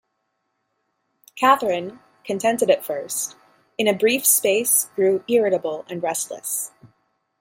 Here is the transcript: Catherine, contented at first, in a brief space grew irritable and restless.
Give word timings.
Catherine, 1.35 1.99
contented 2.23 2.71
at 2.71 2.83
first, 2.83 3.35
in 3.77 3.87
a 3.87 3.93
brief 3.93 4.25
space 4.25 4.85
grew 4.95 5.23
irritable 5.27 5.85
and 5.91 6.01
restless. 6.01 6.71